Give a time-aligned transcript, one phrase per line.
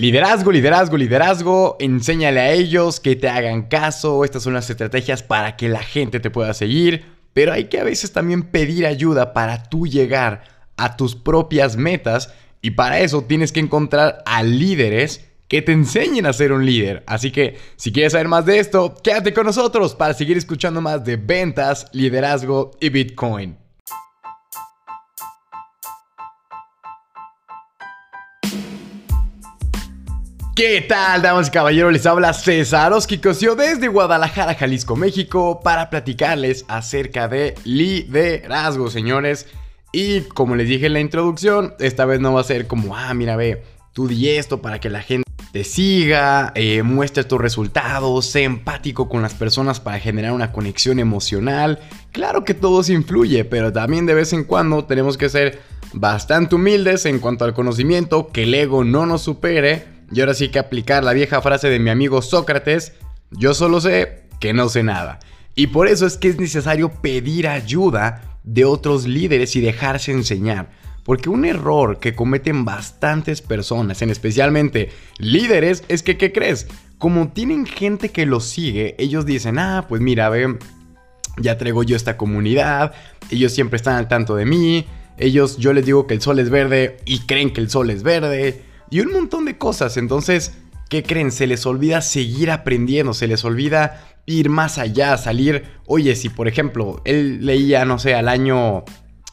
[0.00, 1.76] Liderazgo, liderazgo, liderazgo.
[1.78, 4.24] Enséñale a ellos que te hagan caso.
[4.24, 7.04] Estas son las estrategias para que la gente te pueda seguir.
[7.32, 10.42] Pero hay que a veces también pedir ayuda para tú llegar
[10.76, 12.34] a tus propias metas.
[12.60, 17.04] Y para eso tienes que encontrar a líderes que te enseñen a ser un líder.
[17.06, 21.04] Así que si quieres saber más de esto, quédate con nosotros para seguir escuchando más
[21.04, 23.63] de ventas, liderazgo y Bitcoin.
[30.54, 31.92] ¿Qué tal, damas y caballeros?
[31.92, 39.48] Les habla César Oskikosio desde Guadalajara, Jalisco, México, para platicarles acerca de liderazgo, señores.
[39.90, 43.12] Y como les dije en la introducción, esta vez no va a ser como, ah,
[43.14, 48.24] mira, ve, tú di esto para que la gente te siga, eh, muestre tus resultados,
[48.26, 51.80] sé empático con las personas para generar una conexión emocional.
[52.12, 55.60] Claro que todo se influye, pero también de vez en cuando tenemos que ser
[55.92, 60.48] bastante humildes en cuanto al conocimiento, que el ego no nos supere y ahora sí
[60.48, 62.92] que aplicar la vieja frase de mi amigo Sócrates,
[63.30, 65.18] yo solo sé que no sé nada.
[65.54, 70.70] Y por eso es que es necesario pedir ayuda de otros líderes y dejarse enseñar.
[71.04, 76.66] Porque un error que cometen bastantes personas, en especialmente líderes, es que, ¿qué crees?
[76.98, 80.58] Como tienen gente que los sigue, ellos dicen, ah, pues mira, ve,
[81.38, 82.94] ya traigo yo esta comunidad,
[83.30, 84.86] ellos siempre están al tanto de mí,
[85.18, 88.02] ellos, yo les digo que el sol es verde y creen que el sol es
[88.02, 89.96] verde y un montón de cosas.
[89.96, 90.52] Entonces,
[90.88, 91.32] ¿qué creen?
[91.32, 95.64] Se les olvida seguir aprendiendo, se les olvida ir más allá, salir.
[95.86, 98.84] Oye, si por ejemplo él leía, no sé, al año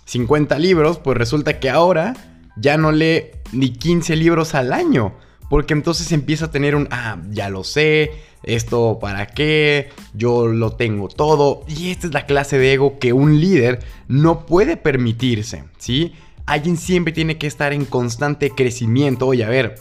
[0.06, 2.14] 50 libros, pues resulta que ahora
[2.58, 5.16] ya no lee ni 15 libros al año.
[5.50, 8.12] Porque entonces empieza a tener un, ah, ya lo sé,
[8.44, 11.64] esto para qué, yo lo tengo todo.
[11.68, 16.14] Y esta es la clase de ego que un líder no puede permitirse, ¿sí?
[16.52, 19.28] Alguien siempre tiene que estar en constante crecimiento.
[19.28, 19.76] Oye, a ver,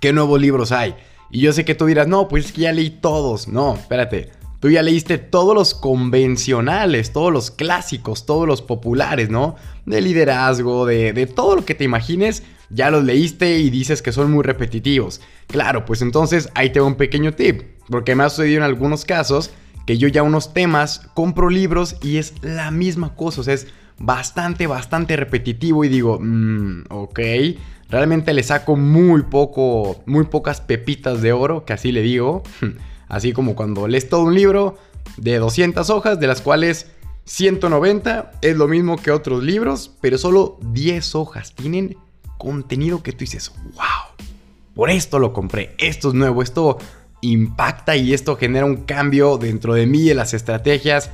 [0.00, 0.96] ¿qué nuevos libros hay?
[1.30, 3.48] Y yo sé que tú dirás, no, pues es que ya leí todos.
[3.48, 4.30] No, espérate.
[4.58, 9.56] Tú ya leíste todos los convencionales, todos los clásicos, todos los populares, ¿no?
[9.84, 14.10] De liderazgo, de, de todo lo que te imagines, ya los leíste y dices que
[14.10, 15.20] son muy repetitivos.
[15.48, 19.50] Claro, pues entonces ahí te un pequeño tip, porque me ha sucedido en algunos casos
[19.86, 23.68] que yo ya unos temas compro libros y es la misma cosa, o sea, es
[23.98, 27.20] bastante, bastante repetitivo y digo, mmm, ok,
[27.88, 32.42] realmente le saco muy poco, muy pocas pepitas de oro, que así le digo,
[33.08, 34.76] así como cuando lees todo un libro
[35.16, 36.90] de 200 hojas, de las cuales
[37.24, 41.96] 190 es lo mismo que otros libros, pero solo 10 hojas tienen
[42.38, 44.26] contenido que tú dices, wow,
[44.74, 46.78] por esto lo compré, esto es nuevo, esto
[47.20, 51.10] impacta y esto genera un cambio dentro de mí, en las estrategias,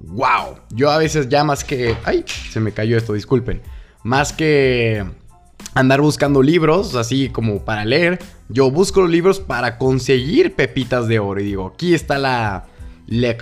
[0.00, 0.56] wow.
[0.70, 1.96] Yo a veces ya más que...
[2.04, 3.62] Ay, se me cayó esto, disculpen.
[4.02, 5.04] Más que
[5.74, 8.18] andar buscando libros, así como para leer,
[8.48, 11.40] yo busco los libros para conseguir pepitas de oro.
[11.40, 12.66] Y digo, aquí está la
[13.06, 13.36] Le.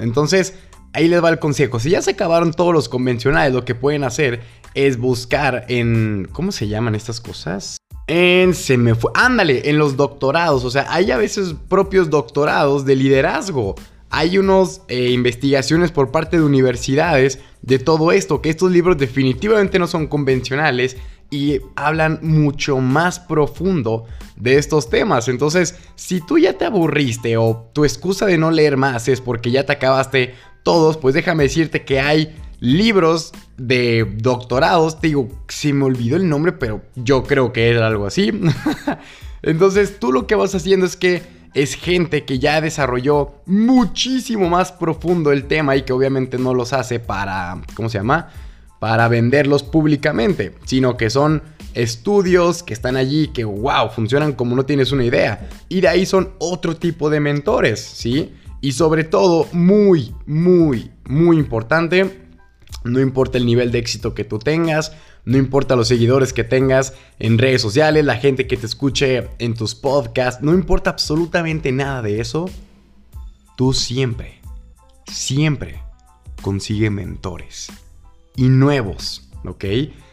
[0.00, 0.54] Entonces,
[0.92, 1.78] ahí les va el consejo.
[1.78, 4.40] Si ya se acabaron todos los convencionales, lo que pueden hacer
[4.74, 6.28] es buscar en...
[6.32, 7.76] ¿Cómo se llaman estas cosas?
[8.06, 8.54] En...
[8.54, 9.10] Se me fue...
[9.14, 10.64] Ándale, en los doctorados.
[10.64, 13.74] O sea, hay a veces propios doctorados de liderazgo
[14.10, 19.78] hay unas eh, investigaciones por parte de universidades de todo esto, que estos libros definitivamente
[19.78, 20.96] no son convencionales
[21.30, 24.04] y hablan mucho más profundo
[24.36, 25.28] de estos temas.
[25.28, 29.52] Entonces, si tú ya te aburriste o tu excusa de no leer más es porque
[29.52, 30.34] ya te acabaste
[30.64, 35.00] todos, pues déjame decirte que hay libros de doctorados.
[35.00, 38.32] Te digo, se me olvidó el nombre, pero yo creo que era algo así.
[39.42, 41.22] Entonces, tú lo que vas haciendo es que
[41.54, 46.72] es gente que ya desarrolló muchísimo más profundo el tema y que obviamente no los
[46.72, 48.28] hace para, ¿cómo se llama?
[48.78, 51.42] Para venderlos públicamente, sino que son
[51.74, 55.48] estudios que están allí que, wow, funcionan como no tienes una idea.
[55.68, 58.34] Y de ahí son otro tipo de mentores, ¿sí?
[58.60, 62.19] Y sobre todo, muy, muy, muy importante,
[62.84, 64.92] no importa el nivel de éxito que tú tengas,
[65.24, 69.54] no importa los seguidores que tengas en redes sociales, la gente que te escuche en
[69.54, 72.48] tus podcasts, no importa absolutamente nada de eso.
[73.56, 74.40] Tú siempre,
[75.06, 75.82] siempre
[76.40, 77.68] consigue mentores
[78.34, 79.64] y nuevos, ¿ok?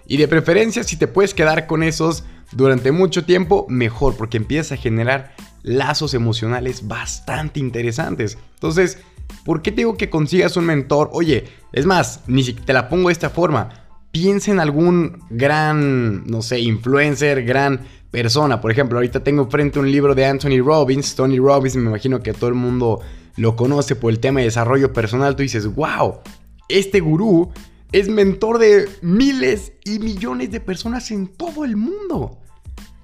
[0.07, 4.74] Y de preferencia, si te puedes quedar con esos durante mucho tiempo, mejor, porque empiezas
[4.74, 8.38] a generar lazos emocionales bastante interesantes.
[8.56, 9.00] Entonces,
[9.45, 11.09] ¿por qué te digo que consigas un mentor?
[11.13, 16.25] Oye, es más, ni si te la pongo de esta forma piensa en algún gran,
[16.25, 18.59] no sé, influencer, gran persona.
[18.59, 21.13] Por ejemplo, ahorita tengo frente un libro de Anthony Robbins.
[21.13, 23.01] Tony Robbins, me imagino que todo el mundo
[23.35, 25.35] lo conoce por el tema de desarrollo personal.
[25.35, 26.21] Tú dices, wow,
[26.68, 27.51] este gurú
[27.91, 32.39] es mentor de miles y millones de personas en todo el mundo.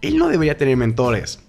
[0.02, 1.40] él no debería tener mentores.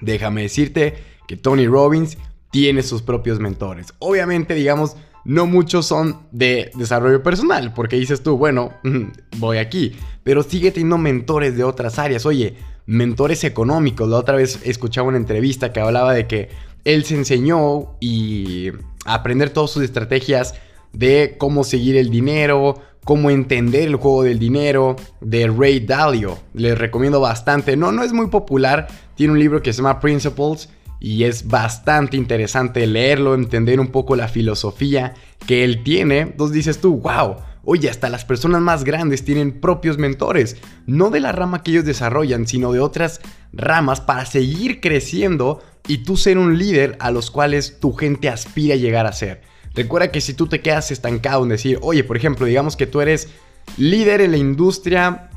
[0.00, 0.96] Déjame decirte
[1.28, 2.18] que Tony Robbins
[2.50, 3.94] tiene sus propios mentores.
[3.98, 8.72] Obviamente, digamos, no muchos son de desarrollo personal, porque dices tú, bueno,
[9.36, 12.24] voy aquí, pero sigue teniendo mentores de otras áreas.
[12.26, 12.56] Oye,
[12.86, 14.08] mentores económicos.
[14.08, 16.48] La otra vez escuchaba una entrevista que hablaba de que
[16.84, 18.70] él se enseñó y
[19.04, 20.54] aprender todas sus estrategias
[20.92, 26.38] de cómo seguir el dinero, cómo entender el juego del dinero, de Ray Dalio.
[26.54, 27.76] Les recomiendo bastante.
[27.76, 28.86] No, no es muy popular.
[29.14, 34.16] Tiene un libro que se llama Principles y es bastante interesante leerlo, entender un poco
[34.16, 35.14] la filosofía
[35.46, 36.20] que él tiene.
[36.20, 40.56] Entonces dices tú, wow, oye, hasta las personas más grandes tienen propios mentores,
[40.86, 43.20] no de la rama que ellos desarrollan, sino de otras
[43.52, 48.74] ramas para seguir creciendo y tú ser un líder a los cuales tu gente aspira
[48.74, 49.42] a llegar a ser.
[49.74, 53.00] Recuerda que si tú te quedas estancado en decir, oye, por ejemplo, digamos que tú
[53.00, 53.28] eres
[53.76, 55.30] líder en la industria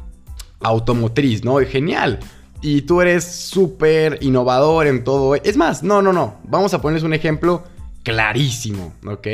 [0.62, 1.58] automotriz, ¿no?
[1.58, 2.20] Genial
[2.62, 5.36] y tú eres súper innovador en todo.
[5.36, 6.40] Es más, no, no, no.
[6.44, 7.64] Vamos a ponerles un ejemplo
[8.04, 9.28] clarísimo, ¿ok?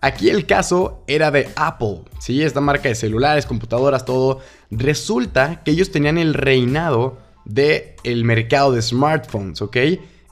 [0.00, 2.42] Aquí el caso era de Apple, ¿sí?
[2.42, 4.40] Esta marca de celulares, computadoras, todo.
[4.70, 9.76] Resulta que ellos tenían el reinado del el mercado de smartphones, ¿ok?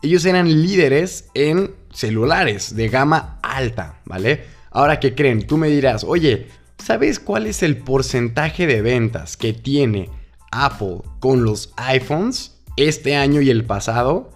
[0.03, 4.45] Ellos eran líderes en celulares de gama alta, ¿vale?
[4.71, 5.47] Ahora, ¿qué creen?
[5.47, 6.47] Tú me dirás, oye,
[6.79, 10.09] ¿sabes cuál es el porcentaje de ventas que tiene
[10.51, 14.31] Apple con los iPhones este año y el pasado.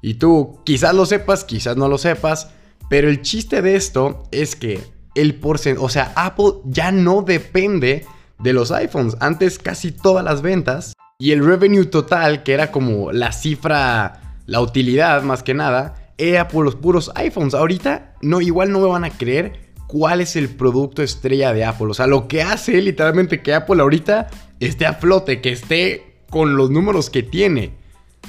[0.00, 2.50] Y tú quizás lo sepas, quizás no lo sepas,
[2.88, 4.82] pero el chiste de esto es que
[5.14, 8.04] el porcentaje, o sea, Apple ya no depende
[8.38, 9.16] de los iPhones.
[9.20, 14.60] Antes casi todas las ventas y el revenue total, que era como la cifra, la
[14.60, 17.54] utilidad más que nada, era por los puros iPhones.
[17.54, 21.88] Ahorita no, igual no me van a creer cuál es el producto estrella de Apple.
[21.90, 24.28] O sea, lo que hace literalmente que Apple ahorita
[24.66, 27.74] esté a flote, que esté con los números que tiene.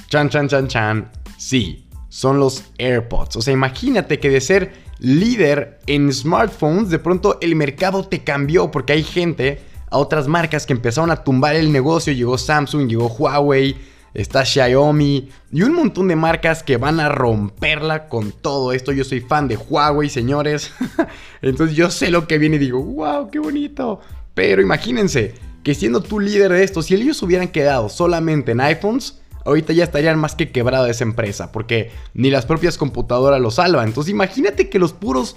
[0.08, 1.10] Chan, chan, chan, chan.
[1.38, 3.36] Sí, son los AirPods.
[3.36, 8.70] O sea, imagínate que de ser líder en smartphones, de pronto el mercado te cambió
[8.70, 9.60] porque hay gente
[9.90, 12.12] a otras marcas que empezaron a tumbar el negocio.
[12.12, 13.76] Llegó Samsung, llegó Huawei,
[14.12, 18.92] está Xiaomi y un montón de marcas que van a romperla con todo esto.
[18.92, 20.72] Yo soy fan de Huawei, señores.
[21.42, 24.00] Entonces yo sé lo que viene y digo, wow, qué bonito.
[24.34, 25.34] Pero imagínense,
[25.64, 29.84] que siendo tú líder de esto, si ellos hubieran quedado solamente en iPhones, ahorita ya
[29.84, 33.88] estarían más que quebrada esa empresa, porque ni las propias computadoras lo salvan.
[33.88, 35.36] Entonces imagínate que los puros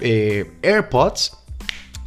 [0.00, 1.36] eh, AirPods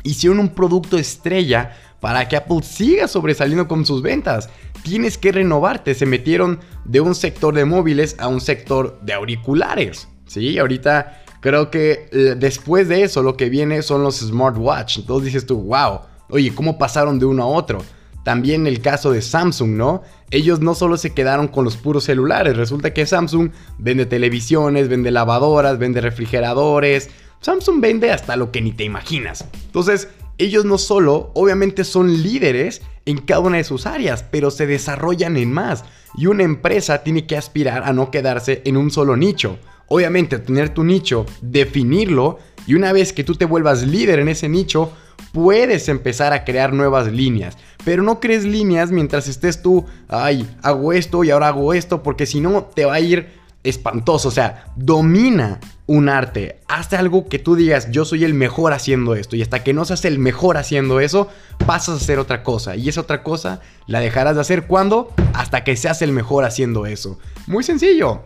[0.03, 4.49] hicieron un producto estrella para que Apple siga sobresaliendo con sus ventas.
[4.83, 5.93] Tienes que renovarte.
[5.93, 10.07] Se metieron de un sector de móviles a un sector de auriculares.
[10.25, 14.99] Sí, ahorita creo que eh, después de eso lo que viene son los smartwatch.
[14.99, 17.79] Entonces dices tú, wow, Oye, ¿cómo pasaron de uno a otro?
[18.23, 20.03] También el caso de Samsung, ¿no?
[20.29, 25.09] Ellos no solo se quedaron con los puros celulares, resulta que Samsung vende televisiones, vende
[25.09, 27.09] lavadoras, vende refrigeradores.
[27.41, 29.45] Samsung vende hasta lo que ni te imaginas.
[29.65, 34.67] Entonces, ellos no solo, obviamente son líderes en cada una de sus áreas, pero se
[34.67, 35.83] desarrollan en más.
[36.15, 39.57] Y una empresa tiene que aspirar a no quedarse en un solo nicho.
[39.87, 42.37] Obviamente, tener tu nicho, definirlo,
[42.67, 44.93] y una vez que tú te vuelvas líder en ese nicho,
[45.31, 47.57] puedes empezar a crear nuevas líneas.
[47.83, 52.25] Pero no crees líneas mientras estés tú, ay, hago esto y ahora hago esto, porque
[52.25, 54.29] si no te va a ir espantoso.
[54.29, 56.59] O sea, domina un arte.
[56.67, 59.35] Hazte algo que tú digas, yo soy el mejor haciendo esto.
[59.35, 61.27] Y hasta que no seas el mejor haciendo eso,
[61.65, 62.75] pasas a hacer otra cosa.
[62.75, 65.13] Y esa otra cosa la dejarás de hacer cuando?
[65.33, 67.19] Hasta que seas el mejor haciendo eso.
[67.47, 68.23] Muy sencillo.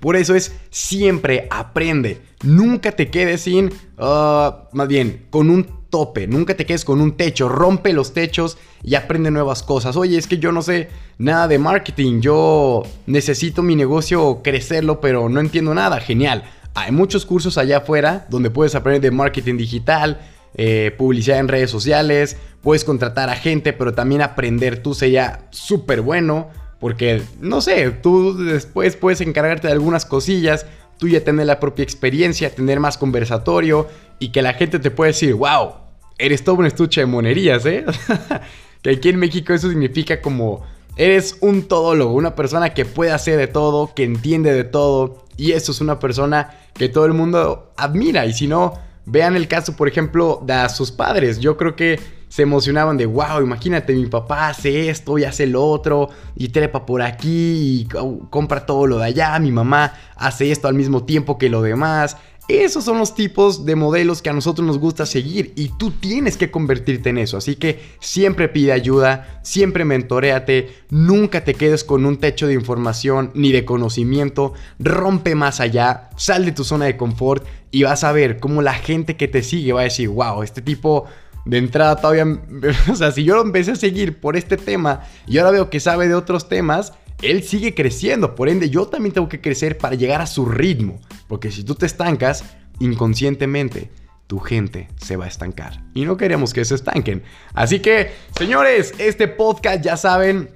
[0.00, 2.22] Por eso es siempre aprende.
[2.42, 7.18] Nunca te quedes sin, ah, más bien, con un tope, nunca te quedes con un
[7.18, 9.94] techo, rompe los techos y aprende nuevas cosas.
[9.94, 15.28] Oye, es que yo no sé nada de marketing, yo necesito mi negocio crecerlo, pero
[15.28, 16.00] no entiendo nada.
[16.00, 16.44] Genial.
[16.74, 20.18] Hay muchos cursos allá afuera donde puedes aprender de marketing digital,
[20.54, 26.00] eh, publicidad en redes sociales, puedes contratar a gente, pero también aprender tú sería súper
[26.00, 26.48] bueno.
[26.80, 30.64] Porque, no sé, tú después puedes encargarte de algunas cosillas,
[30.98, 35.08] tú ya tener la propia experiencia, tener más conversatorio y que la gente te pueda
[35.08, 35.81] decir, wow,
[36.18, 37.84] eres todo un estuche de monerías, ¿eh?
[38.82, 40.62] que aquí en México eso significa como
[40.96, 45.52] eres un todólogo, una persona que puede hacer de todo, que entiende de todo y
[45.52, 49.76] eso es una persona que todo el mundo admira y si no, vean el caso,
[49.76, 51.40] por ejemplo, de sus padres.
[51.40, 55.64] Yo creo que se emocionaban de, wow, imagínate, mi papá hace esto y hace lo
[55.66, 57.88] otro, y trepa por aquí, y
[58.30, 62.16] compra todo lo de allá, mi mamá hace esto al mismo tiempo que lo demás,
[62.60, 66.36] Esos son los tipos de modelos que a nosotros nos gusta seguir y tú tienes
[66.36, 67.38] que convertirte en eso.
[67.38, 73.30] Así que siempre pide ayuda, siempre mentoreate, nunca te quedes con un techo de información
[73.34, 78.12] ni de conocimiento, rompe más allá, sal de tu zona de confort y vas a
[78.12, 81.06] ver cómo la gente que te sigue va a decir, wow, este tipo
[81.46, 82.26] de entrada todavía,
[82.90, 85.80] o sea, si yo lo empecé a seguir por este tema y ahora veo que
[85.80, 86.92] sabe de otros temas,
[87.22, 91.00] él sigue creciendo, por ende yo también tengo que crecer para llegar a su ritmo,
[91.28, 92.44] porque si tú te estancas
[92.80, 93.90] inconscientemente,
[94.26, 97.22] tu gente se va a estancar y no queremos que se estanquen.
[97.54, 100.50] Así que, señores, este podcast ya saben,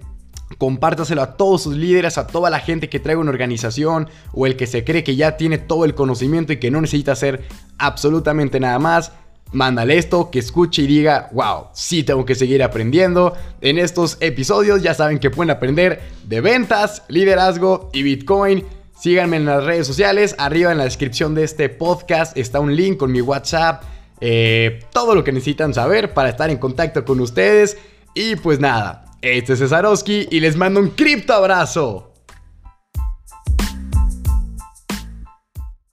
[0.59, 4.57] compártaselo a todos sus líderes, a toda la gente que trae una organización o el
[4.57, 7.45] que se cree que ya tiene todo el conocimiento y que no necesita hacer
[7.79, 9.13] absolutamente nada más.
[9.53, 13.35] Mándale esto, que escuche y diga, wow, sí tengo que seguir aprendiendo.
[13.61, 18.64] En estos episodios ya saben que pueden aprender de ventas, liderazgo y Bitcoin.
[18.99, 20.35] Síganme en las redes sociales.
[20.38, 23.83] Arriba en la descripción de este podcast está un link con mi WhatsApp.
[24.21, 27.76] Eh, todo lo que necesitan saber para estar en contacto con ustedes.
[28.14, 32.12] Y pues nada, este es Cesarowski y les mando un cripto abrazo.